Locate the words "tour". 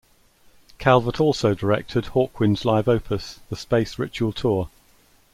4.33-4.67